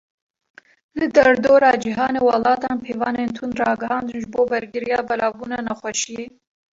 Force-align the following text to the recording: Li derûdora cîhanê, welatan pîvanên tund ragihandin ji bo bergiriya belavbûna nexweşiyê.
Li 0.97 1.07
derûdora 1.15 1.71
cîhanê, 1.83 2.19
welatan 2.29 2.75
pîvanên 2.85 3.29
tund 3.35 3.53
ragihandin 3.61 4.19
ji 4.21 4.27
bo 4.33 4.41
bergiriya 4.51 4.99
belavbûna 5.09 5.59
nexweşiyê. 5.67 6.25